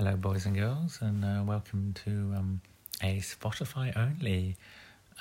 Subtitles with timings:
[0.00, 2.62] Hello, boys and girls, and uh, welcome to um,
[3.02, 4.56] a Spotify only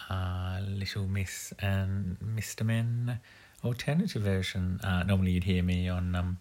[0.10, 2.66] uh, Little Miss and Mr.
[2.66, 3.20] Men
[3.62, 4.80] alternative version.
[4.82, 6.38] Uh, normally, you'd hear me on um,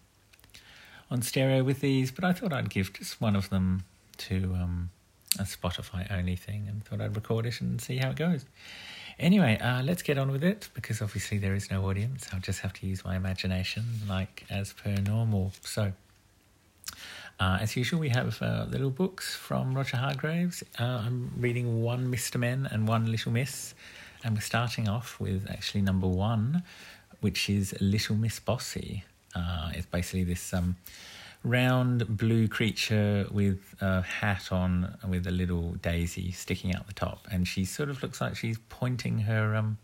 [1.11, 3.83] on stereo with these, but I thought I'd give just one of them
[4.19, 4.89] to um,
[5.37, 8.45] a Spotify only thing, and thought I'd record it and see how it goes.
[9.19, 12.29] Anyway, uh, let's get on with it because obviously there is no audience.
[12.31, 15.51] I'll just have to use my imagination, like as per normal.
[15.59, 15.91] So.
[17.39, 20.61] Uh, as usual, we have uh, little books from Roger Hargreaves.
[20.77, 22.37] Uh, I'm reading one Mr.
[22.37, 23.73] Men and one Little Miss,
[24.25, 26.63] and we're starting off with actually number one,
[27.21, 29.05] which is Little Miss Bossy.
[29.33, 30.75] Uh, it's basically this um,
[31.45, 37.25] round blue creature with a hat on with a little daisy sticking out the top,
[37.31, 39.77] and she sort of looks like she's pointing her um,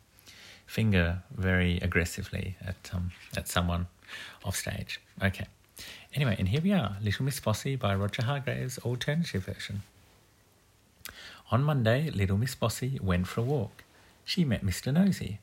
[0.66, 3.88] finger very aggressively at um, at someone
[4.44, 5.00] off stage.
[5.24, 5.46] Okay.
[6.14, 9.84] Anyway, and here we are Little Miss Bossy by Roger Hargreaves, alternative version.
[11.52, 13.84] On Monday, Little Miss Bossy went for a walk.
[14.24, 14.94] She met Mr.
[14.94, 15.40] Nosy.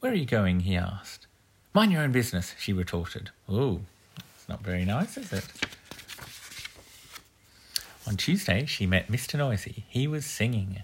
[0.00, 0.60] Where are you going?
[0.60, 1.26] he asked.
[1.72, 3.30] Mind your own business, she retorted.
[3.48, 3.80] Oh,
[4.34, 5.46] it's not very nice, is it?
[8.06, 9.38] On Tuesday, she met Mr.
[9.38, 9.84] Noisy.
[9.88, 10.82] He was singing.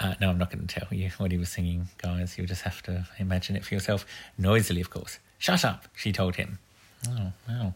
[0.00, 2.38] Uh, no, I'm not going to tell you what he was singing, guys.
[2.38, 4.06] You'll just have to imagine it for yourself.
[4.38, 5.18] Noisily, of course.
[5.38, 6.58] Shut up, she told him.
[7.06, 7.74] Oh, well.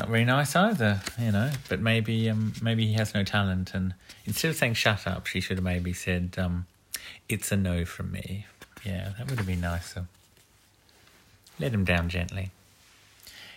[0.00, 1.50] Not very nice either, you know.
[1.68, 3.92] But maybe, um, maybe he has no talent, and
[4.24, 6.66] instead of saying "shut up," she should have maybe said, um,
[7.28, 8.46] "It's a no from me."
[8.82, 10.06] Yeah, that would have been nicer.
[11.58, 12.50] Let him down gently.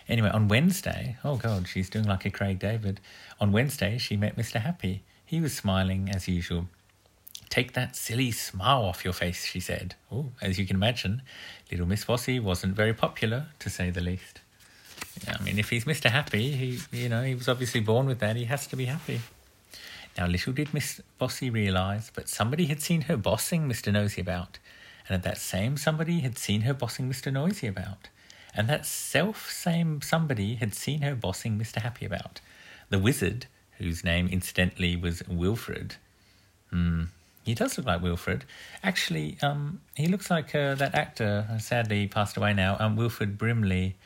[0.06, 3.00] Anyway, on Wednesday, oh God, she's doing like a Craig David.
[3.40, 4.60] On Wednesday, she met Mr.
[4.60, 5.02] Happy.
[5.24, 6.68] He was smiling as usual.
[7.48, 9.94] Take that silly smile off your face, she said.
[10.12, 11.22] Oh, as you can imagine,
[11.70, 14.42] little Miss Bossy wasn't very popular, to say the least.
[15.26, 16.10] I mean, if he's Mr.
[16.10, 18.36] Happy, he, you know, he was obviously born with that.
[18.36, 19.20] He has to be happy.
[20.16, 23.92] Now, little did Miss Bossy realise, but somebody had seen her bossing Mr.
[23.92, 24.58] Nosy about,
[25.08, 27.32] and that same somebody had seen her bossing Mr.
[27.32, 28.08] Noisy about,
[28.54, 31.82] and that self same somebody had seen her bossing Mr.
[31.82, 32.40] Happy about.
[32.90, 33.46] The wizard,
[33.78, 35.96] whose name incidentally was Wilfred.
[36.70, 37.04] Hmm,
[37.44, 38.44] he does look like Wilfred.
[38.82, 43.96] Actually, um, he looks like uh, that actor, sadly passed away now, um, Wilford Brimley.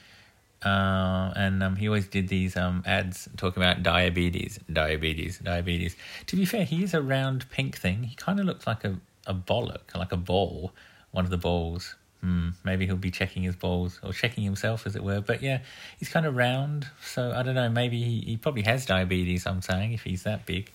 [0.64, 5.96] Uh, and um, he always did these um, ads talking about diabetes, diabetes, diabetes.
[6.26, 8.02] To be fair, he is a round pink thing.
[8.02, 10.72] He kind of looks like a, a bollock, like a ball,
[11.12, 11.94] one of the balls.
[12.22, 15.20] Hmm, maybe he'll be checking his balls or checking himself, as it were.
[15.20, 15.60] But yeah,
[15.98, 16.88] he's kind of round.
[17.00, 17.69] So I don't know.
[17.69, 19.46] Maybe he, he probably has diabetes.
[19.46, 20.72] I'm saying if he's that big.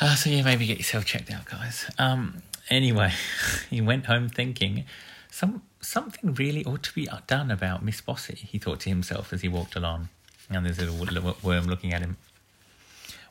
[0.00, 1.88] Uh, so yeah, maybe get yourself checked out, guys.
[1.98, 3.12] Um, anyway,
[3.70, 4.84] he went home thinking
[5.36, 8.36] some something really ought to be done about Miss Bossy.
[8.36, 10.08] He thought to himself as he walked along,
[10.48, 12.16] and there's a little worm looking at him.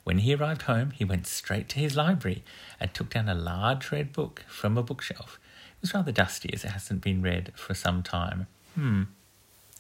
[0.04, 2.44] When he arrived home, he went straight to his library
[2.80, 5.40] and took down a large red book from a bookshelf.
[5.72, 8.46] It was rather dusty as it hasn't been read for some time.
[8.76, 9.04] Hmm.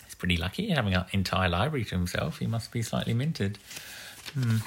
[0.03, 2.39] He's pretty lucky having an entire library to himself.
[2.39, 3.59] He must be slightly minted.
[4.33, 4.57] Hmm.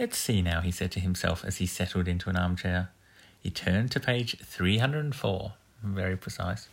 [0.00, 2.90] Let's see now, he said to himself as he settled into an armchair.
[3.40, 5.52] He turned to page 304.
[5.84, 6.68] Very precise.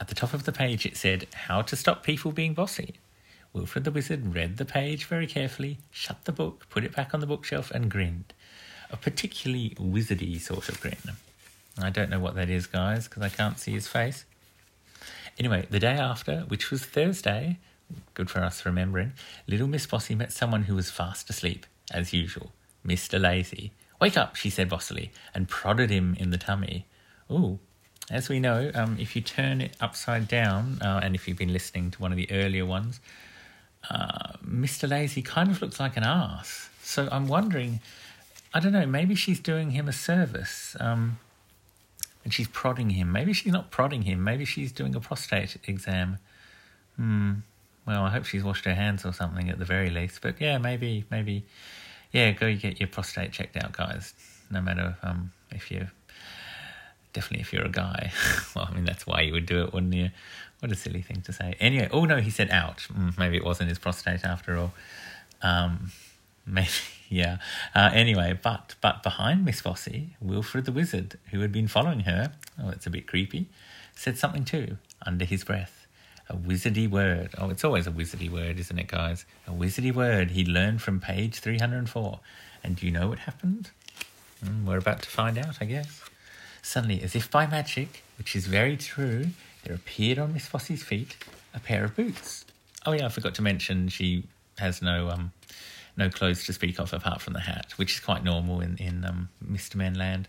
[0.00, 2.94] At the top of the page it said, How to Stop People Being Bossy.
[3.52, 7.20] Wilfred the Wizard read the page very carefully, shut the book, put it back on
[7.20, 8.34] the bookshelf, and grinned.
[8.90, 10.96] A particularly wizardy sort of grin.
[11.80, 14.24] I don't know what that is, guys, because I can't see his face.
[15.38, 17.58] Anyway, the day after, which was Thursday,
[18.14, 19.12] good for us remembering,
[19.46, 22.52] little Miss Bossy met someone who was fast asleep, as usual,
[22.84, 23.20] Mr.
[23.20, 23.72] Lazy.
[24.00, 26.86] Wake up, she said bossily, and prodded him in the tummy.
[27.30, 27.58] Ooh,
[28.10, 31.52] as we know, um, if you turn it upside down, uh, and if you've been
[31.52, 33.00] listening to one of the earlier ones,
[33.90, 34.88] uh, Mr.
[34.88, 36.68] Lazy kind of looks like an ass.
[36.82, 37.80] So I'm wondering,
[38.54, 40.76] I don't know, maybe she's doing him a service.
[40.80, 41.18] Um,
[42.24, 43.10] and she's prodding him.
[43.10, 44.22] Maybe she's not prodding him.
[44.22, 46.18] Maybe she's doing a prostate exam.
[46.96, 47.32] Hmm.
[47.86, 50.20] Well, I hope she's washed her hands or something at the very least.
[50.20, 51.46] But yeah, maybe, maybe,
[52.12, 54.12] yeah, go get your prostate checked out, guys.
[54.50, 55.90] No matter um, if you're
[57.12, 58.12] definitely if you're a guy.
[58.56, 60.10] well, I mean, that's why you would do it, wouldn't you?
[60.60, 61.54] What a silly thing to say.
[61.60, 62.88] Anyway, oh no, he said ouch.
[62.88, 64.72] Mm, maybe it wasn't his prostate after all.
[65.40, 65.92] Um,
[66.46, 66.68] maybe,
[67.08, 67.38] yeah.
[67.74, 72.32] Uh, anyway, but but behind Miss Bossy, Wilfred the Wizard, who had been following her,
[72.62, 73.46] oh, it's a bit creepy,
[73.94, 75.86] said something too, under his breath.
[76.30, 77.34] A wizardy word.
[77.38, 79.24] Oh, it's always a wizardy word, isn't it, guys?
[79.46, 82.20] A wizardy word he learned from page 304.
[82.62, 83.70] And do you know what happened?
[84.44, 86.02] Mm, we're about to find out, I guess.
[86.68, 89.28] Suddenly, as if by magic, which is very true,
[89.64, 91.16] there appeared on Miss Bossy's feet
[91.54, 92.44] a pair of boots.
[92.84, 94.24] Oh yeah, I forgot to mention she
[94.58, 95.32] has no um
[95.96, 99.02] no clothes to speak of apart from the hat, which is quite normal in in
[99.06, 99.76] um, Mr.
[99.76, 100.28] Men land.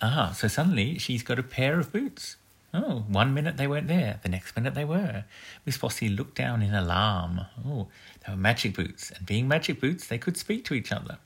[0.00, 2.36] Ah, so suddenly she's got a pair of boots.
[2.72, 5.24] Oh, one minute they weren't there, the next minute they were.
[5.66, 7.42] Miss Bossy looked down in alarm.
[7.66, 7.88] Oh,
[8.24, 11.18] they were magic boots, and being magic boots, they could speak to each other.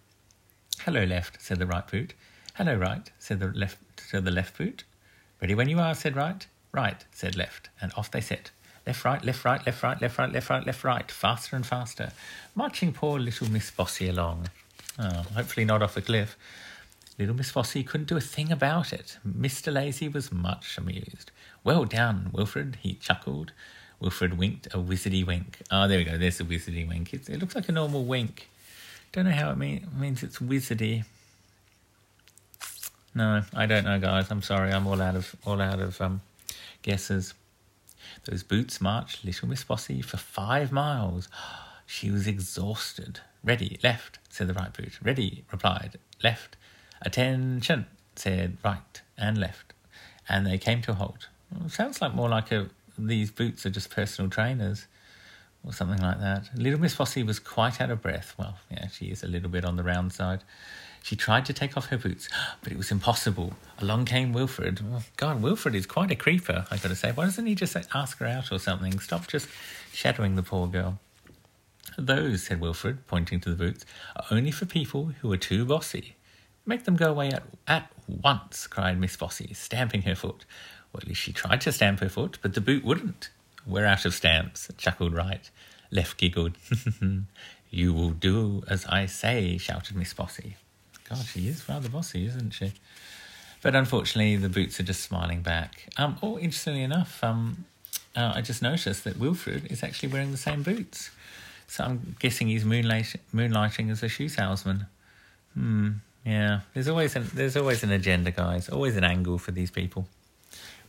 [0.80, 2.14] Hello, left, said the right boot.
[2.54, 4.84] Hello, right, said the left, said the left boot.
[5.40, 6.46] Ready when you are, said right.
[6.70, 8.52] Right, said left, and off they set.
[8.86, 12.12] Left, right, left, right, left, right, left, right, left, right, left, right, faster and faster,
[12.54, 14.50] marching poor little Miss Bossy along.
[15.00, 16.36] Oh, hopefully not off a cliff.
[17.18, 19.18] Little Miss Bossy couldn't do a thing about it.
[19.26, 19.72] Mr.
[19.72, 21.32] Lazy was much amused.
[21.64, 23.50] Well done, Wilfred, he chuckled.
[23.98, 25.58] Wilfred winked a wizardy wink.
[25.72, 26.16] Oh, there we go.
[26.16, 27.14] There's a wizardy wink.
[27.14, 28.48] It's, it looks like a normal wink.
[29.10, 31.04] Don't know how it mean, means it's wizardy.
[33.14, 34.30] No, I don't know, guys.
[34.30, 34.72] I'm sorry.
[34.72, 36.20] I'm all out of all out of um,
[36.82, 37.34] guesses.
[38.24, 41.28] Those boots marched little Miss Bossy for five miles.
[41.86, 43.20] She was exhausted.
[43.44, 44.98] Ready, left, said the right boot.
[45.02, 46.56] Ready, replied, left.
[47.02, 47.84] Attention,
[48.16, 49.74] said right and left.
[50.26, 51.28] And they came to a halt.
[51.68, 54.86] Sounds like more like a these boots are just personal trainers
[55.64, 56.50] or something like that.
[56.56, 58.34] Little Miss Bossy was quite out of breath.
[58.38, 60.44] Well, yeah, she is a little bit on the round side.
[61.02, 62.28] She tried to take off her boots,
[62.62, 63.52] but it was impossible.
[63.78, 64.80] Along came Wilfred.
[64.90, 67.12] Oh, God, Wilfred is quite a creeper, I've gotta say.
[67.12, 68.98] Why doesn't he just ask her out or something?
[69.00, 69.48] Stop just
[69.92, 70.98] shadowing the poor girl.
[71.98, 73.84] Those, said Wilfred, pointing to the boots,
[74.16, 76.16] are only for people who are too bossy.
[76.66, 80.46] Make them go away at, at once, cried Miss Bossy, stamping her foot.
[80.92, 83.28] Well, at least she tried to stamp her foot, but the boot wouldn't.
[83.66, 85.50] We're out of stamps, chuckled Right.
[85.90, 86.52] Left giggled.
[87.70, 90.56] you will do as I say, shouted Miss Bossy.
[91.08, 92.72] God, she is rather bossy, isn't she?
[93.62, 95.86] But unfortunately, the boots are just smiling back.
[95.96, 97.64] Um, oh, interestingly enough, um,
[98.16, 101.10] uh, I just noticed that Wilfred is actually wearing the same boots.
[101.66, 104.86] So I'm guessing he's moonlight- moonlighting as a shoe salesman.
[105.54, 105.90] Hmm.
[106.24, 106.60] Yeah.
[106.72, 108.68] There's always an there's always an agenda, guys.
[108.68, 110.06] Always an angle for these people.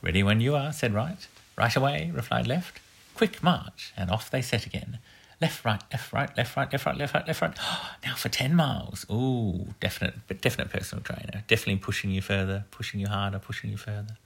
[0.01, 1.27] Ready when you are, said Right.
[1.56, 2.80] Right away, replied Left.
[3.16, 5.00] Quick march, and off they set again.
[5.42, 7.57] Left, right, left, right, left, right, left, right, left, right, left, right.
[8.06, 9.06] now for ten miles.
[9.12, 11.44] Ooh, definite, but definite personal trainer.
[11.48, 14.18] Definitely pushing you further, pushing you harder, pushing you further.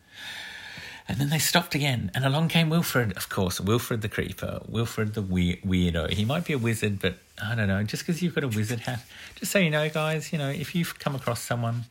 [1.07, 5.15] And then they stopped again, and along came Wilfred, of course, Wilfred the creeper, Wilfred
[5.15, 6.11] the we- weirdo.
[6.13, 7.81] He might be a wizard, but I don't know.
[7.81, 9.03] Just because you've got a wizard hat,
[9.35, 11.85] just so you know, guys, you know, if you've come across someone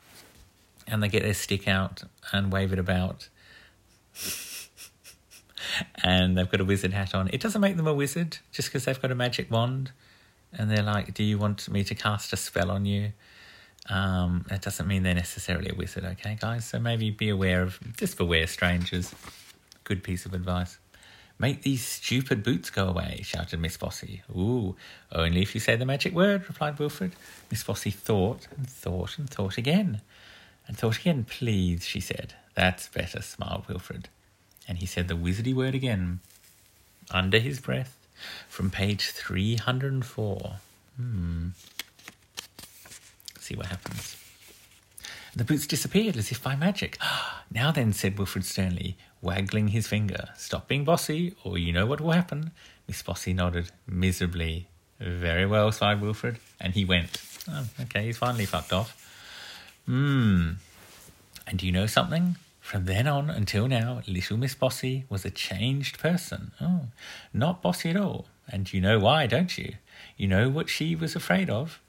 [0.87, 3.29] and they get their stick out and wave it about,
[6.03, 7.29] and they've got a wizard hat on.
[7.33, 9.93] It doesn't make them a wizard just because they've got a magic wand
[10.53, 13.13] and they're like, Do you want me to cast a spell on you?
[13.89, 16.67] Um, it doesn't mean they're necessarily a wizard, okay, guys?
[16.67, 19.15] So maybe be aware of, just beware strangers.
[19.85, 20.79] Good piece of advice.
[21.39, 24.23] Make these stupid boots go away, shouted Miss Bossy.
[24.37, 24.75] Ooh,
[25.13, 27.13] only if you say the magic word, replied Wilfred.
[27.51, 30.03] Miss Bossy thought and thought and thought again.
[30.67, 32.35] And thought again, please, she said.
[32.55, 34.09] That's better, smiled Wilfred.
[34.69, 36.21] And he said the wizardy word again,
[37.11, 37.97] under his breath,
[38.49, 40.57] from page 304.
[40.97, 41.49] Hmm.
[43.41, 44.17] See what happens.
[45.35, 46.99] The boots disappeared as if by magic.
[47.51, 52.01] now then, said Wilfred sternly, waggling his finger, stop being bossy, or you know what
[52.01, 52.51] will happen.
[52.87, 54.67] Miss Bossy nodded miserably.
[54.99, 57.23] Very well, sighed Wilfred, and he went.
[57.49, 58.97] Oh, okay, he's finally fucked off.
[59.87, 60.53] Hmm.
[61.47, 62.37] And do you know something?
[62.69, 66.53] From then on until now, little Miss Bossy was a changed person.
[66.61, 66.89] Oh,
[67.33, 68.27] not bossy at all.
[68.47, 69.77] And you know why, don't you?
[70.19, 71.81] You know what she was afraid of?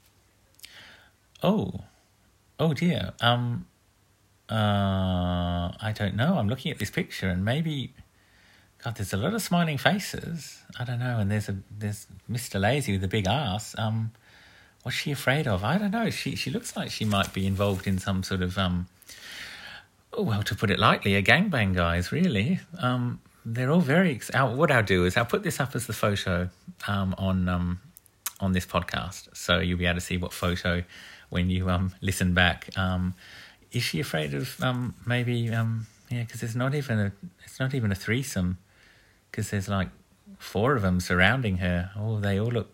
[1.42, 1.80] Oh,
[2.58, 3.12] oh dear.
[3.20, 3.66] Um,
[4.48, 6.38] uh, I don't know.
[6.38, 7.92] I'm looking at this picture, and maybe,
[8.82, 10.62] God, there's a lot of smiling faces.
[10.78, 11.18] I don't know.
[11.18, 12.58] And there's a there's Mr.
[12.58, 13.74] Lazy with a big ass.
[13.76, 14.12] Um,
[14.82, 15.62] what's she afraid of?
[15.62, 16.08] I don't know.
[16.08, 18.86] She she looks like she might be involved in some sort of um
[20.16, 22.60] well, to put it lightly, a gangbang, guys, really.
[22.78, 24.20] Um, they're all very.
[24.34, 26.50] What I'll do is I'll put this up as the photo
[26.86, 27.80] um, on um,
[28.40, 30.82] on this podcast, so you'll be able to see what photo
[31.30, 32.68] when you um, listen back.
[32.76, 33.14] Um,
[33.72, 35.50] is she afraid of um, maybe?
[35.50, 37.12] Um, yeah, because it's not even a
[37.44, 38.58] it's not even a threesome,
[39.30, 39.88] because there's like
[40.38, 41.90] four of them surrounding her.
[41.96, 42.72] Oh, they all look.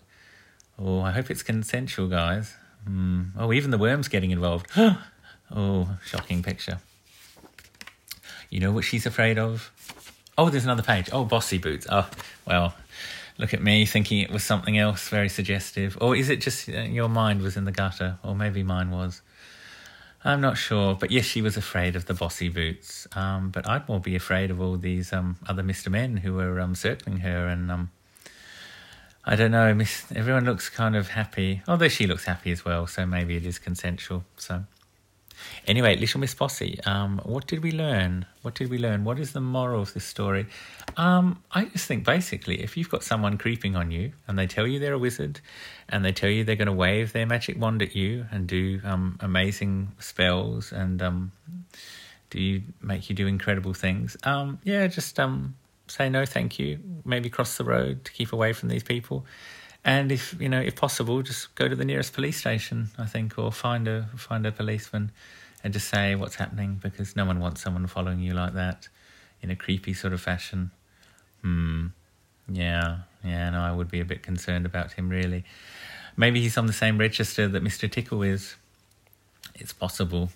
[0.78, 2.54] Oh, I hope it's consensual, guys.
[2.88, 3.30] Mm.
[3.38, 4.66] Oh, even the worm's getting involved.
[5.50, 6.80] oh, shocking picture.
[8.50, 9.72] You know what she's afraid of?
[10.38, 11.08] Oh, there's another page.
[11.12, 11.86] Oh, bossy boots.
[11.90, 12.08] Oh,
[12.46, 12.74] well,
[13.38, 15.96] look at me thinking it was something else very suggestive.
[16.00, 18.18] Or is it just uh, your mind was in the gutter?
[18.22, 19.22] Or maybe mine was.
[20.24, 20.94] I'm not sure.
[20.94, 23.06] But yes, she was afraid of the bossy boots.
[23.14, 25.90] Um, but I'd more be afraid of all these um, other Mr.
[25.90, 27.70] Men who were um, circling her and.
[27.70, 27.90] Um,
[29.28, 29.74] I don't know.
[29.74, 32.86] Miss, everyone looks kind of happy, although she looks happy as well.
[32.86, 34.22] So maybe it is consensual.
[34.36, 34.62] So
[35.66, 36.80] anyway, Little Miss Bossy.
[36.84, 38.26] Um, what did we learn?
[38.42, 39.04] What did we learn?
[39.04, 40.46] What is the moral of this story?
[40.96, 44.66] Um, I just think basically, if you've got someone creeping on you and they tell
[44.66, 45.40] you they're a wizard,
[45.88, 48.80] and they tell you they're going to wave their magic wand at you and do
[48.84, 51.32] um, amazing spells and um,
[52.30, 54.16] do make you do incredible things?
[54.24, 55.54] Um, yeah, just um,
[55.88, 59.24] say no thank you maybe cross the road to keep away from these people
[59.86, 63.38] and if you know if possible just go to the nearest police station i think
[63.38, 65.10] or find a find a policeman
[65.66, 68.88] and just say what's happening because no one wants someone following you like that
[69.42, 70.70] in a creepy sort of fashion.
[71.42, 71.86] Hmm.
[72.48, 72.98] Yeah.
[73.24, 75.44] Yeah no i would be a bit concerned about him really.
[76.16, 78.54] Maybe he's on the same register that mr tickle is.
[79.56, 80.30] It's possible.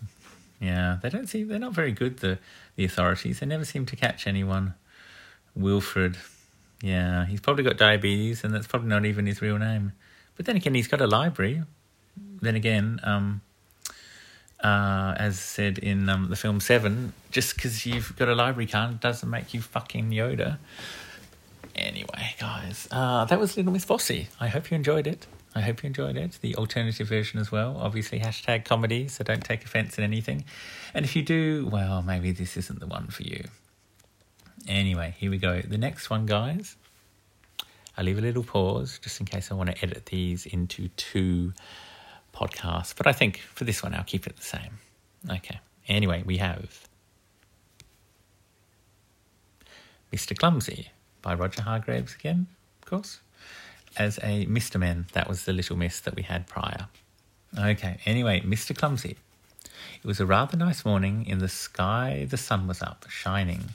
[0.60, 2.38] Yeah they don't seem they're not very good the
[2.74, 3.38] the authorities.
[3.38, 4.74] They never seem to catch anyone.
[5.54, 6.16] Wilfred.
[6.82, 9.92] Yeah, he's probably got diabetes, and that's probably not even his real name.
[10.36, 11.62] But then again, he's got a library.
[12.40, 13.42] Then again, um,
[14.62, 19.00] uh, as said in um, the film Seven, just because you've got a library card
[19.00, 20.58] doesn't make you fucking Yoda.
[21.76, 24.28] Anyway, guys, uh, that was Little Miss Bossy.
[24.40, 25.26] I hope you enjoyed it.
[25.54, 26.38] I hope you enjoyed it.
[26.40, 27.76] The alternative version as well.
[27.78, 30.44] Obviously, hashtag comedy, so don't take offense in anything.
[30.94, 33.44] And if you do, well, maybe this isn't the one for you.
[34.68, 35.60] Anyway, here we go.
[35.60, 36.76] The next one, guys.
[37.96, 41.52] I leave a little pause just in case I want to edit these into two
[42.34, 42.94] podcasts.
[42.96, 44.78] But I think for this one, I'll keep it the same.
[45.28, 45.60] Okay.
[45.88, 46.88] Anyway, we have
[50.12, 50.36] Mr.
[50.36, 50.90] Clumsy
[51.22, 52.46] by Roger Hargreaves again,
[52.82, 53.20] of course,
[53.96, 54.78] as a Mr.
[54.78, 55.06] Men.
[55.12, 56.86] That was the little miss that we had prior.
[57.58, 57.98] Okay.
[58.06, 58.76] Anyway, Mr.
[58.76, 59.16] Clumsy.
[60.02, 61.26] It was a rather nice morning.
[61.26, 63.70] In the sky, the sun was up, shining.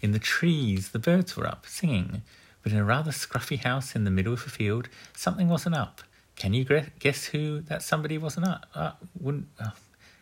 [0.00, 2.22] In the trees, the birds were up, singing,
[2.62, 6.02] but in a rather scruffy house in the middle of a field, something wasn't up.
[6.36, 6.64] Can you
[6.98, 8.66] guess who that somebody wasn't up?
[8.74, 9.48] Uh, wouldn't.
[9.58, 9.70] Uh,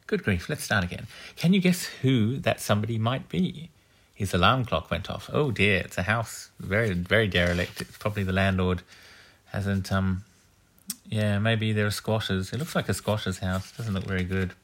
[0.09, 1.07] good grief, let's start again.
[1.37, 3.71] Can you guess who that somebody might be?
[4.15, 5.31] His alarm clock went off.
[5.33, 6.51] Oh dear, it's a house.
[6.59, 7.81] Very, very derelict.
[7.81, 8.83] It's probably the landlord
[9.53, 10.25] hasn't, um,
[11.09, 12.53] yeah, maybe there are squatters.
[12.53, 13.71] It looks like a squatter's house.
[13.77, 14.55] Doesn't look very good.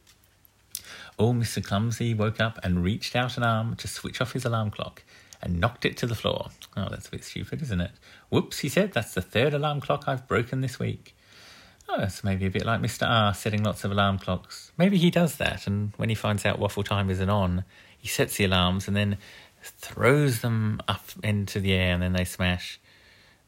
[1.18, 1.64] Old Mr.
[1.64, 5.02] Clumsy woke up and reached out an arm to switch off his alarm clock
[5.40, 6.48] and knocked it to the floor.
[6.76, 7.92] Oh, that's a bit stupid, isn't it?
[8.30, 11.14] Whoops, he said, that's the third alarm clock I've broken this week.
[11.88, 13.06] Oh, that's maybe a bit like Mr.
[13.08, 14.72] R setting lots of alarm clocks.
[14.78, 17.64] Maybe he does that, and when he finds out waffle time isn't on,
[17.96, 19.18] he sets the alarms and then
[19.62, 22.80] throws them up into the air and then they smash.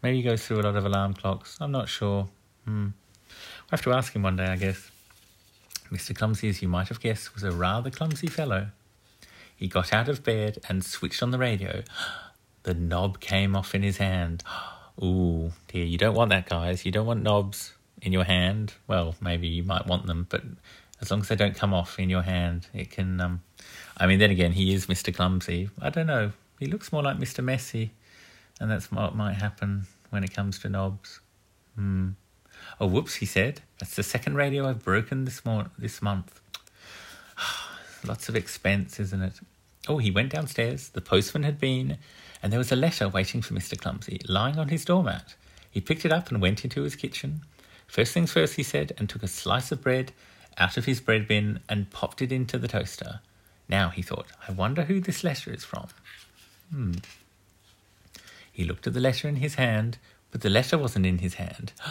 [0.02, 1.58] Maybe he goes through a lot of alarm clocks.
[1.60, 2.28] I'm not sure.
[2.64, 2.88] Hmm.
[2.88, 4.90] We'll have to ask him one day, I guess.
[5.90, 6.14] Mr.
[6.14, 8.68] Clumsy, as you might have guessed, was a rather clumsy fellow.
[9.54, 11.82] He got out of bed and switched on the radio.
[12.62, 14.42] The knob came off in his hand.
[15.02, 16.84] Ooh, dear, you don't want that, guys.
[16.84, 18.74] You don't want knobs in your hand.
[18.88, 20.42] Well, maybe you might want them, but
[21.00, 23.20] as long as they don't come off in your hand, it can.
[23.20, 23.42] Um,
[23.96, 25.14] I mean, then again, he is Mr.
[25.14, 25.70] Clumsy.
[25.80, 26.32] I don't know.
[26.58, 27.44] He looks more like Mr.
[27.44, 27.92] Messy,
[28.60, 31.20] and that's what might happen when it comes to knobs.
[31.76, 32.10] Hmm.
[32.80, 33.62] Oh, whoops, he said.
[33.78, 36.40] That's the second radio I've broken this, mor- this month.
[38.04, 39.34] Lots of expense, isn't it?
[39.88, 40.88] Oh, he went downstairs.
[40.88, 41.98] The postman had been,
[42.42, 43.78] and there was a letter waiting for Mr.
[43.78, 45.34] Clumsy, lying on his doormat.
[45.70, 47.42] He picked it up and went into his kitchen.
[47.86, 50.12] First things first, he said, and took a slice of bread
[50.58, 53.20] out of his bread bin and popped it into the toaster.
[53.68, 55.88] Now, he thought, I wonder who this letter is from.
[56.70, 56.94] Hmm.
[58.52, 59.98] He looked at the letter in his hand,
[60.30, 61.72] but the letter wasn't in his hand.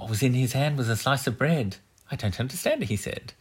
[0.00, 1.76] What was in his hand was a slice of bread.
[2.10, 3.34] I don't understand he said.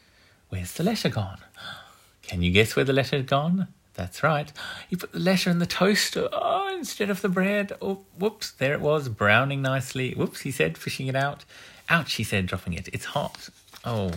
[0.50, 1.38] Where's the letter gone?
[2.22, 3.70] Can you guess where the letter had gone?
[3.94, 4.52] That's right.
[4.90, 7.72] He put the letter in the toaster oh, instead of the bread.
[7.82, 10.12] Oh, whoops, there it was, browning nicely.
[10.12, 11.46] Whoops, he said, fishing it out.
[11.88, 12.90] Ouch, he said, dropping it.
[12.92, 13.48] It's hot.
[13.86, 14.12] Oh,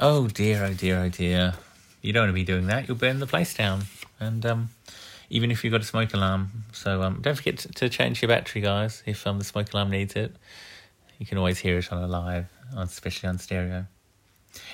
[0.00, 1.54] oh dear, oh dear, oh dear.
[2.00, 2.86] You don't want to be doing that.
[2.86, 3.86] You'll burn the place down.
[4.20, 4.68] And um,
[5.30, 6.62] even if you've got a smoke alarm.
[6.72, 9.90] So um, don't forget to, to change your battery, guys, if um, the smoke alarm
[9.90, 10.36] needs it.
[11.18, 12.46] You can always hear it on a live,
[12.76, 13.86] especially on stereo.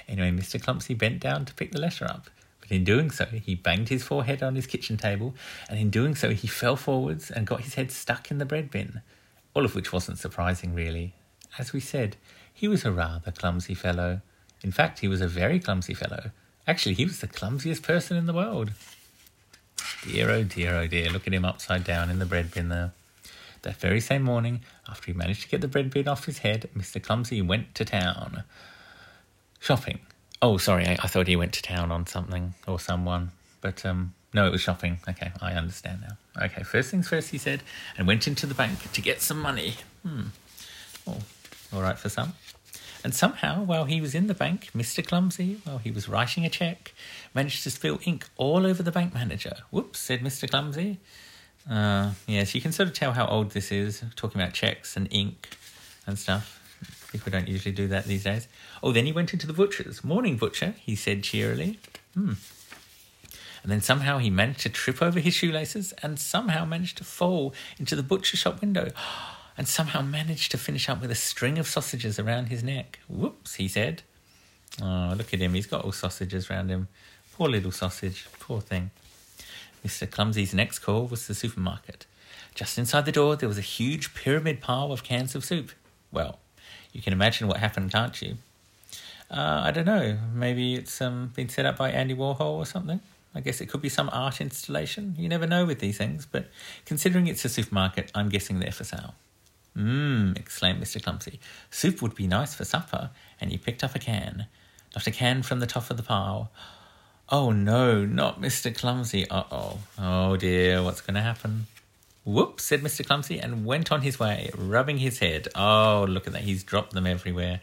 [0.08, 0.62] Anyway, Mr.
[0.62, 2.30] Clumsy bent down to pick the letter up,
[2.60, 5.34] but in doing so, he banged his forehead on his kitchen table,
[5.68, 8.70] and in doing so, he fell forwards and got his head stuck in the bread
[8.70, 9.02] bin.
[9.54, 11.14] All of which wasn't surprising, really.
[11.58, 12.16] As we said,
[12.52, 14.20] he was a rather clumsy fellow.
[14.62, 16.30] In fact, he was a very clumsy fellow.
[16.66, 18.72] Actually, he was the clumsiest person in the world.
[20.04, 22.92] Dear, oh dear, oh dear, look at him upside down in the bread bin there.
[23.62, 26.68] That very same morning, after he managed to get the bread bin off his head,
[26.76, 27.02] Mr.
[27.02, 28.44] Clumsy went to town.
[29.60, 30.00] Shopping.
[30.40, 33.30] Oh, sorry, I, I thought he went to town on something or someone.
[33.60, 34.98] But um, no, it was shopping.
[35.08, 36.44] Okay, I understand now.
[36.44, 37.62] Okay, first things first, he said,
[37.96, 39.74] and went into the bank to get some money.
[40.04, 40.22] Hmm.
[41.06, 41.18] Oh,
[41.72, 42.32] all right for some.
[43.04, 45.04] And somehow, while he was in the bank, Mr.
[45.04, 46.92] Clumsy, while he was writing a check,
[47.34, 49.56] managed to spill ink all over the bank manager.
[49.70, 50.48] Whoops, said Mr.
[50.48, 50.98] Clumsy.
[51.68, 55.08] Uh, yes, you can sort of tell how old this is, talking about checks and
[55.10, 55.56] ink
[56.06, 56.58] and stuff.
[57.10, 58.48] People don't usually do that these days.
[58.82, 60.02] Oh, then he went into the butcher's.
[60.02, 61.78] Morning, butcher, he said cheerily.
[62.14, 62.32] Hmm.
[63.62, 67.54] And then somehow he managed to trip over his shoelaces and somehow managed to fall
[67.78, 68.90] into the butcher shop window
[69.58, 72.98] and somehow managed to finish up with a string of sausages around his neck.
[73.08, 74.02] Whoops, he said.
[74.80, 75.54] Oh, look at him.
[75.54, 76.88] He's got all sausages around him.
[77.34, 78.26] Poor little sausage.
[78.40, 78.90] Poor thing.
[79.84, 80.08] Mr.
[80.08, 82.06] Clumsy's next call was the supermarket.
[82.54, 85.72] Just inside the door, there was a huge pyramid pile of cans of soup.
[86.10, 86.38] Well,
[86.92, 88.36] you can imagine what happened, can't you?
[89.30, 90.18] Uh, I don't know.
[90.34, 93.00] Maybe it's um, been set up by Andy Warhol or something.
[93.34, 95.14] I guess it could be some art installation.
[95.18, 96.50] You never know with these things, but
[96.84, 99.14] considering it's a supermarket, I'm guessing they're for sale.
[99.74, 101.02] Mmm, exclaimed Mr.
[101.02, 101.40] Clumsy.
[101.70, 103.08] Soup would be nice for supper,
[103.40, 104.46] and he picked up a can.
[104.94, 106.50] Not a can from the top of the pile.
[107.28, 108.74] Oh no, not Mr.
[108.76, 109.28] Clumsy.
[109.28, 109.78] Uh oh.
[109.98, 111.66] Oh dear, what's going to happen?
[112.24, 113.04] Whoops, said Mr.
[113.04, 115.48] Clumsy, and went on his way, rubbing his head.
[115.56, 117.60] Oh, look at that, he's dropped them everywhere.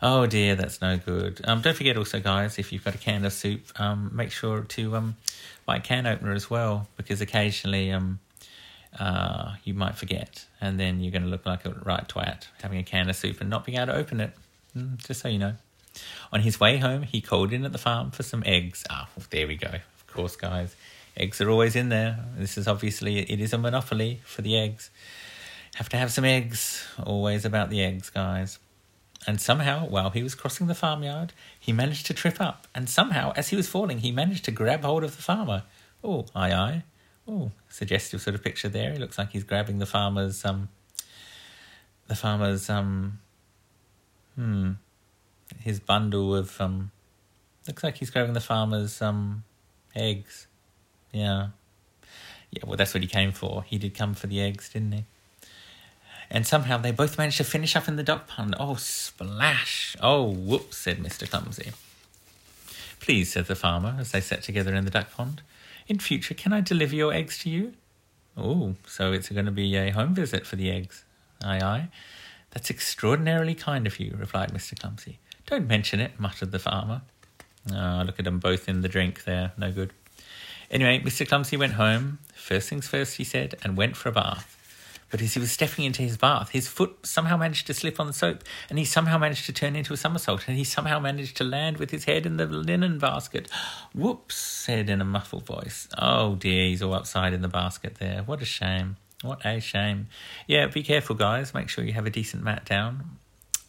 [0.00, 1.40] Oh dear, that's no good.
[1.44, 4.62] Um, don't forget also, guys, if you've got a can of soup, um, make sure
[4.62, 5.16] to um,
[5.66, 8.18] buy a can opener as well, because occasionally um,
[8.98, 12.78] uh, you might forget, and then you're going to look like a right twat having
[12.78, 14.32] a can of soup and not being able to open it.
[14.76, 15.54] Mm, just so you know.
[16.32, 18.84] On his way home, he called in at the farm for some eggs.
[18.90, 19.68] Ah, well, there we go.
[19.68, 20.74] Of course, guys,
[21.16, 22.24] eggs are always in there.
[22.36, 24.90] This is obviously it is a monopoly for the eggs.
[25.74, 26.86] Have to have some eggs.
[27.02, 28.58] Always about the eggs, guys.
[29.26, 32.66] And somehow, while he was crossing the farmyard, he managed to trip up.
[32.74, 35.62] And somehow, as he was falling, he managed to grab hold of the farmer.
[36.02, 36.82] Oh, aye, aye.
[37.26, 38.92] Oh, suggestive sort of picture there.
[38.92, 40.68] He looks like he's grabbing the farmer's um
[42.08, 43.20] the farmer's um
[44.34, 44.72] hmm
[45.60, 46.90] his bundle of um
[47.66, 49.44] looks like he's grabbing the farmer's um
[49.94, 50.46] eggs.
[51.12, 51.48] Yeah.
[52.50, 53.62] Yeah, well that's what he came for.
[53.62, 55.04] He did come for the eggs, didn't he?
[56.30, 58.54] And somehow they both managed to finish up in the duck pond.
[58.58, 59.94] Oh, splash!
[60.00, 61.28] Oh, whoops, said Mr.
[61.28, 61.72] Clumsy.
[63.00, 65.42] Please, said the farmer as they sat together in the duck pond.
[65.88, 67.74] In future, can I deliver your eggs to you?
[68.34, 71.04] Oh, so it's going to be a home visit for the eggs.
[71.44, 71.88] Aye, aye.
[72.52, 74.78] That's extraordinarily kind of you, replied Mr.
[74.78, 75.18] Clumsy.
[75.46, 77.02] Don't mention it, muttered the farmer.
[77.72, 79.52] Oh, look at them both in the drink there.
[79.56, 79.92] No good.
[80.70, 81.28] Anyway, Mr.
[81.28, 82.18] Clumsy went home.
[82.34, 84.58] First things first, he said, and went for a bath.
[85.10, 88.06] But as he was stepping into his bath, his foot somehow managed to slip on
[88.06, 91.36] the soap, and he somehow managed to turn into a somersault, and he somehow managed
[91.36, 93.50] to land with his head in the linen basket.
[93.94, 95.86] Whoops, said in a muffled voice.
[95.98, 98.22] Oh dear, he's all upside in the basket there.
[98.22, 98.96] What a shame.
[99.20, 100.08] What a shame.
[100.46, 101.52] Yeah, be careful, guys.
[101.52, 103.18] Make sure you have a decent mat down,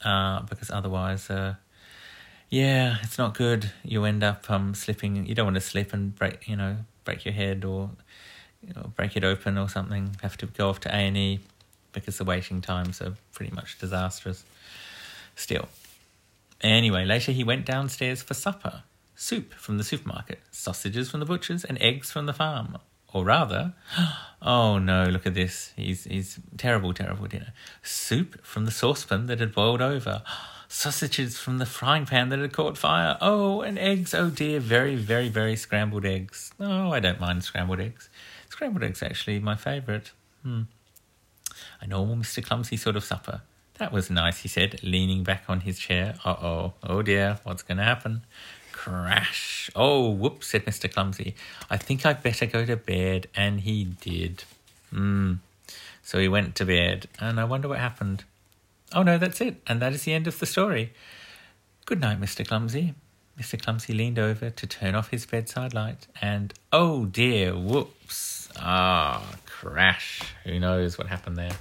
[0.04, 1.56] uh, because otherwise, uh,
[2.50, 3.72] yeah, it's not good.
[3.84, 5.26] You end up um, slipping.
[5.26, 7.90] You don't want to slip and break, you know, break your head or
[8.66, 11.40] you know, break it open or something, have to go off to A&E
[11.92, 14.44] because the waiting times are pretty much disastrous
[15.36, 15.68] still.
[16.62, 18.84] Anyway, later he went downstairs for supper.
[19.16, 22.78] Soup from the supermarket, sausages from the butcher's, and eggs from the farm.
[23.14, 23.74] Or rather,
[24.42, 25.72] oh no, look at this.
[25.76, 27.54] He's, he's terrible, terrible dinner.
[27.82, 30.24] Soup from the saucepan that had boiled over.
[30.68, 33.16] Sausages from the frying pan that had caught fire.
[33.22, 34.16] Oh, and eggs.
[34.16, 36.52] Oh dear, very, very, very scrambled eggs.
[36.60, 38.10] Oh, I don't mind scrambled eggs.
[38.50, 40.12] Scrambled eggs actually my favourite.
[40.42, 40.64] Hmm.
[41.80, 42.44] A normal Mr.
[42.44, 43.42] Clumsy sort of supper.
[43.78, 46.16] That was nice, he said, leaning back on his chair.
[46.26, 48.26] Uh oh, oh dear, what's going to happen?
[48.84, 49.72] Crash.
[49.76, 50.92] Oh, whoops, said Mr.
[50.92, 51.36] Clumsy.
[51.70, 53.28] I think I'd better go to bed.
[53.34, 54.44] And he did.
[54.90, 55.36] Hmm.
[56.04, 58.26] So he went to bed, and I wonder what happened.
[58.94, 60.92] Oh no, that's it, and that is the end of the story.
[61.86, 62.46] Good night, Mr.
[62.46, 62.94] Clumsy.
[63.40, 63.60] Mr.
[63.60, 68.50] Clumsy leaned over to turn off his bedside light, and oh dear, whoops.
[68.58, 70.22] Ah, crash.
[70.44, 71.56] Who knows what happened there?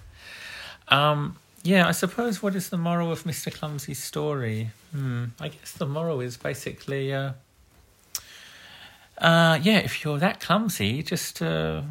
[0.89, 3.53] Um, yeah, I suppose what is the moral of Mr.
[3.53, 4.70] Clumsy's story?
[4.92, 7.33] Hmm, I guess the moral is basically, uh,
[9.18, 11.83] uh, yeah, if you're that clumsy, just uh,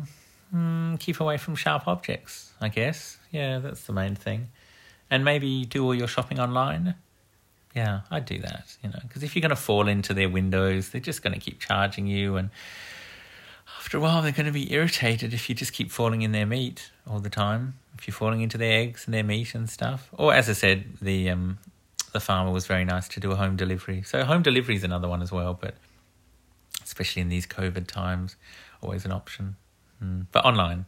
[0.54, 3.18] mm, keep away from sharp objects, I guess.
[3.32, 4.50] Yeah, that's the main thing.
[5.10, 6.96] And maybe do all your shopping online.
[7.74, 10.90] Yeah, I'd do that, you know, because if you're going to fall into their windows,
[10.90, 12.50] they're just going to keep charging you and
[13.92, 16.46] after a while, they're going to be irritated if you just keep falling in their
[16.46, 17.74] meat all the time.
[17.98, 20.08] If you're falling into their eggs and their meat and stuff.
[20.14, 21.58] Or, as I said, the um,
[22.14, 24.02] the farmer was very nice to do a home delivery.
[24.04, 25.76] So, home delivery is another one as well, but
[26.82, 28.38] especially in these COVID times,
[28.82, 29.58] always an option.
[30.02, 30.28] Mm.
[30.32, 30.86] But online,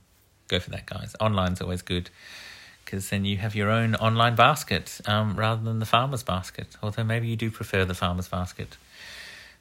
[0.48, 1.14] go for that, guys.
[1.20, 2.10] Online's always good
[2.86, 6.78] because then you have your own online basket um, rather than the farmer's basket.
[6.82, 8.78] Although maybe you do prefer the farmer's basket.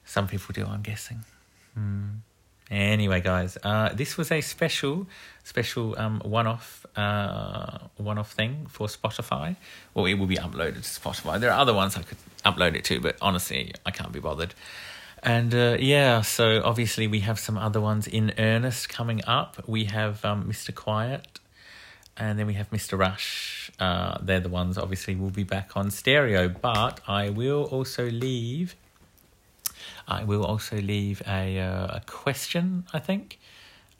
[0.04, 1.24] Some people do, I'm guessing.
[1.74, 2.10] Hmm.
[2.70, 5.06] Anyway, guys, uh, this was a special,
[5.44, 9.56] special um, one-off, uh, one-off thing for Spotify.
[9.92, 11.38] Well, it will be uploaded to Spotify.
[11.38, 14.54] There are other ones I could upload it to, but honestly, I can't be bothered.
[15.22, 19.68] And uh, yeah, so obviously we have some other ones in earnest coming up.
[19.68, 20.74] We have um, Mr.
[20.74, 21.38] Quiet,
[22.16, 22.98] and then we have Mr.
[22.98, 23.70] Rush.
[23.78, 28.74] Uh, they're the ones obviously we'll be back on stereo, but I will also leave
[30.06, 32.84] I will also leave a uh, a question.
[32.92, 33.38] I think,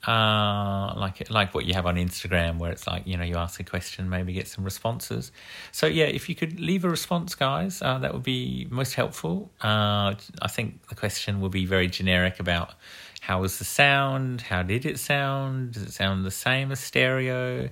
[0.07, 3.59] uh, like like what you have on Instagram, where it's like you know you ask
[3.59, 5.31] a question, maybe get some responses.
[5.71, 9.51] So yeah, if you could leave a response, guys, uh, that would be most helpful.
[9.61, 12.73] Uh, I think the question will be very generic about
[13.21, 17.69] how was the sound, how did it sound, does it sound the same as stereo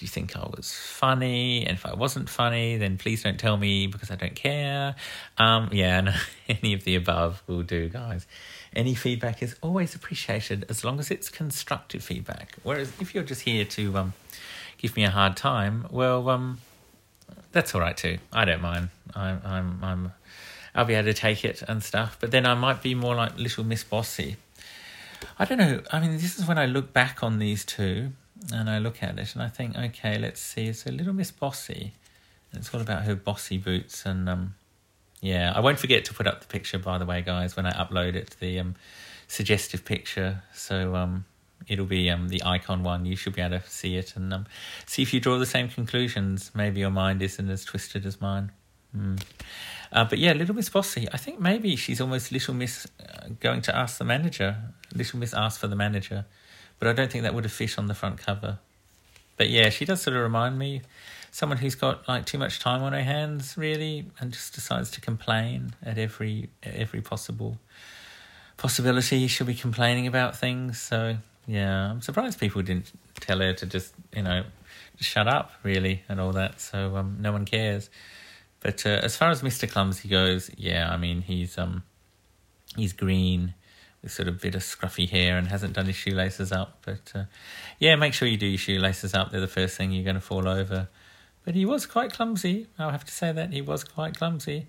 [0.00, 1.66] do you think I was funny?
[1.66, 4.94] And if I wasn't funny, then please don't tell me because I don't care.
[5.36, 6.14] Um, yeah, no,
[6.48, 8.26] any of the above will do, guys.
[8.74, 12.56] Any feedback is always appreciated as long as it's constructive feedback.
[12.62, 14.14] Whereas if you're just here to um,
[14.78, 16.60] give me a hard time, well, um,
[17.52, 18.16] that's all right too.
[18.32, 18.88] I don't mind.
[19.14, 20.12] I'm, I'm, I'm,
[20.74, 22.16] I'll be able to take it and stuff.
[22.18, 24.36] But then I might be more like Little Miss Bossy.
[25.38, 25.82] I don't know.
[25.92, 28.12] I mean, this is when I look back on these two
[28.52, 30.66] and I look at it and I think, okay, let's see.
[30.66, 31.92] It's a little Miss Bossy.
[32.52, 34.54] It's all about her bossy boots and um,
[35.20, 35.52] yeah.
[35.54, 38.14] I won't forget to put up the picture, by the way, guys, when I upload
[38.14, 38.36] it.
[38.40, 38.74] The um,
[39.28, 41.24] suggestive picture, so um,
[41.68, 43.04] it'll be um the icon one.
[43.06, 44.46] You should be able to see it and um,
[44.86, 46.50] see if you draw the same conclusions.
[46.54, 48.50] Maybe your mind isn't as twisted as mine.
[48.96, 49.22] Mm.
[49.92, 51.06] Uh, but yeah, Little Miss Bossy.
[51.12, 54.56] I think maybe she's almost Little Miss uh, going to ask the manager.
[54.94, 56.26] Little Miss asked for the manager
[56.80, 58.58] but I don't think that would have fit on the front cover.
[59.36, 60.82] But yeah, she does sort of remind me
[61.30, 65.00] someone who's got like too much time on her hands, really, and just decides to
[65.00, 67.58] complain at every every possible
[68.56, 69.26] possibility.
[69.28, 70.80] She'll be complaining about things.
[70.80, 71.16] So
[71.46, 72.90] yeah, I'm surprised people didn't
[73.20, 74.44] tell her to just you know
[74.98, 76.60] shut up, really, and all that.
[76.60, 77.90] So um, no one cares.
[78.60, 79.70] But uh, as far as Mr.
[79.70, 81.82] Clumsy goes, yeah, I mean he's um
[82.76, 83.54] he's green
[84.06, 86.78] sort of bit of scruffy hair and hasn't done his shoelaces up.
[86.82, 87.24] But uh,
[87.78, 89.30] yeah, make sure you do your shoelaces up.
[89.30, 90.88] They're the first thing you're going to fall over.
[91.44, 92.66] But he was quite clumsy.
[92.78, 94.66] I'll have to say that he was quite clumsy.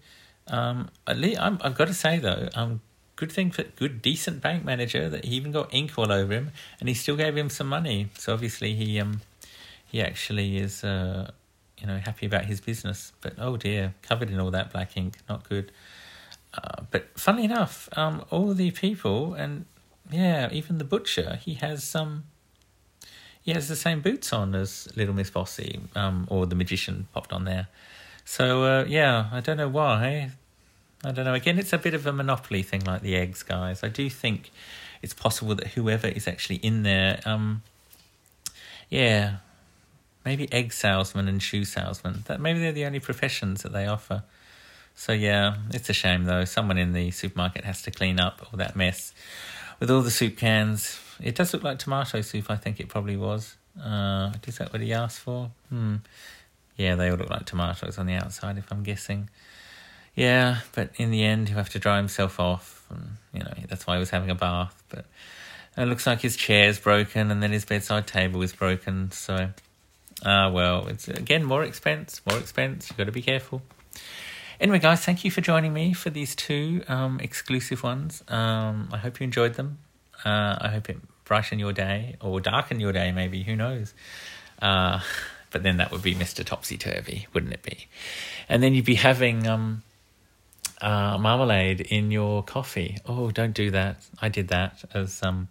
[0.48, 2.82] Um, at least i have got to say though, um,
[3.16, 6.52] good thing for good decent bank manager that he even got ink all over him,
[6.80, 8.10] and he still gave him some money.
[8.18, 9.22] So obviously he um
[9.86, 11.32] he actually is uh
[11.78, 13.14] you know happy about his business.
[13.22, 15.72] But oh dear, covered in all that black ink, not good.
[16.54, 19.66] Uh, but funnily enough, um, all the people and
[20.12, 22.26] yeah, even the butcher, he has some.
[23.42, 27.34] He has the same boots on as Little Miss Bossy, um, or the magician popped
[27.34, 27.68] on there.
[28.26, 30.32] So uh, yeah, I don't know why.
[31.04, 31.34] I don't know.
[31.34, 33.84] Again, it's a bit of a monopoly thing, like the eggs, guys.
[33.84, 34.52] I do think
[35.02, 37.64] it's possible that whoever is actually in there, um,
[38.90, 39.38] yeah,
[40.24, 42.24] maybe egg salesman and shoe salesman.
[42.28, 44.24] That maybe they're the only professions that they offer.
[44.96, 46.46] So yeah, it's a shame though.
[46.46, 49.14] Someone in the supermarket has to clean up all that mess
[49.80, 51.00] with all the soup cans.
[51.22, 52.50] It does look like tomato soup.
[52.50, 53.56] I think it probably was.
[53.82, 55.52] Uh, is that what he asked for?
[55.70, 55.98] Hmm.
[56.78, 59.30] Yeah, they all look like tomatoes on the outside, if I'm guessing.
[60.16, 63.88] Yeah, but in the end, he'll have to dry himself off, and you know that's
[63.88, 64.84] why he was having a bath.
[64.90, 65.06] But
[65.78, 69.12] it looks like his chair's broken, and then his bedside table is broken.
[69.12, 69.50] So,
[70.26, 72.90] ah, uh, well, it's again more expense, more expense.
[72.90, 73.62] You've got to be careful.
[74.62, 78.24] Anyway, guys, thank you for joining me for these two um, exclusive ones.
[78.28, 79.80] Um, I hope you enjoyed them.
[80.24, 83.42] Uh, I hope it brightened your day or darkened your day, maybe.
[83.42, 83.96] Who knows?
[84.62, 85.00] Uh,
[85.50, 86.46] but then that would be Mr.
[86.46, 87.88] Topsy Turvy, wouldn't it be?
[88.48, 89.82] And then you'd be having um,
[90.80, 93.00] uh, marmalade in your coffee.
[93.08, 94.06] Oh, don't do that.
[94.22, 95.48] I did that as um,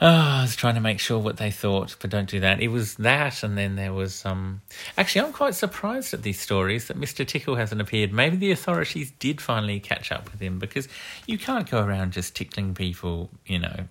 [0.00, 2.60] Oh, I was trying to make sure what they thought, but don't do that.
[2.60, 4.60] It was that, and then there was um.
[4.98, 7.26] Actually, I'm quite surprised at these stories that Mr.
[7.26, 8.12] Tickle hasn't appeared.
[8.12, 10.88] Maybe the authorities did finally catch up with him because
[11.26, 13.84] you can't go around just tickling people, you know,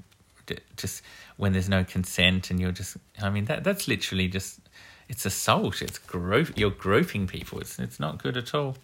[0.76, 1.04] just
[1.38, 2.98] when there's no consent, and you're just.
[3.22, 4.60] I mean, that that's literally just.
[5.08, 5.82] It's assault.
[5.82, 7.60] It's gro- You're groping people.
[7.60, 8.76] It's it's not good at all.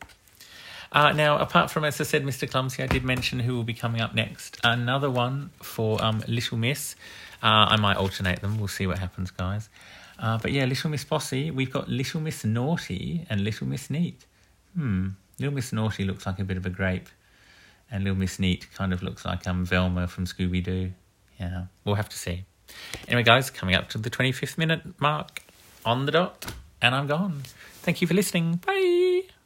[0.91, 2.49] Uh, now, apart from, as I said, Mr.
[2.49, 4.59] Clumsy, I did mention who will be coming up next.
[4.63, 6.95] Another one for um, Little Miss.
[7.43, 8.57] Uh, I might alternate them.
[8.57, 9.69] We'll see what happens, guys.
[10.17, 11.51] Uh, but yeah, Little Miss Bossy.
[11.51, 14.25] We've got Little Miss Naughty and Little Miss Neat.
[14.75, 15.09] Hmm.
[15.39, 17.07] Little Miss Naughty looks like a bit of a grape,
[17.89, 20.91] and Little Miss Neat kind of looks like um Velma from Scooby Doo.
[21.39, 22.43] Yeah, we'll have to see.
[23.07, 25.41] Anyway, guys, coming up to the 25th minute mark
[25.85, 26.51] on the dot.
[26.81, 27.43] and I'm gone.
[27.81, 28.55] Thank you for listening.
[28.57, 29.38] Bye.